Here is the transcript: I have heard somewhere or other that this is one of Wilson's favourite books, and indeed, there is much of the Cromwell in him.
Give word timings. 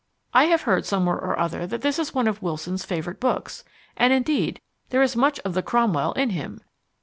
I 0.33 0.45
have 0.45 0.63
heard 0.63 0.87
somewhere 0.87 1.19
or 1.19 1.37
other 1.37 1.67
that 1.67 1.83
this 1.83 1.99
is 1.99 2.11
one 2.11 2.27
of 2.27 2.41
Wilson's 2.41 2.83
favourite 2.83 3.19
books, 3.19 3.63
and 3.95 4.11
indeed, 4.11 4.59
there 4.89 5.03
is 5.03 5.15
much 5.15 5.39
of 5.41 5.53
the 5.53 5.61
Cromwell 5.61 6.13
in 6.13 6.31
him. 6.31 6.59